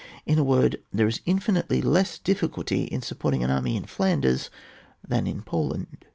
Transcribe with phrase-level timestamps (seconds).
[0.25, 4.49] In a word, there is infinitely less dif ficulty in supporting an army in Flanders
[5.07, 6.03] than in Poland.